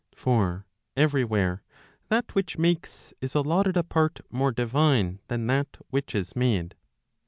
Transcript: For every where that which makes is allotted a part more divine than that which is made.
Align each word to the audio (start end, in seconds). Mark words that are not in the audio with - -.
For 0.15 0.65
every 0.97 1.23
where 1.23 1.61
that 2.09 2.33
which 2.33 2.57
makes 2.57 3.13
is 3.21 3.35
allotted 3.35 3.77
a 3.77 3.83
part 3.83 4.21
more 4.31 4.51
divine 4.51 5.19
than 5.27 5.45
that 5.45 5.77
which 5.91 6.15
is 6.15 6.35
made. 6.35 6.73